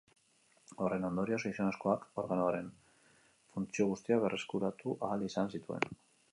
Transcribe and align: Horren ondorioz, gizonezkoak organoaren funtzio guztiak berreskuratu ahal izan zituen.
Horren 0.85 1.03
ondorioz, 1.09 1.39
gizonezkoak 1.47 2.07
organoaren 2.23 2.73
funtzio 3.57 3.89
guztiak 3.93 4.27
berreskuratu 4.27 4.99
ahal 5.09 5.31
izan 5.31 5.57
zituen. 5.57 5.91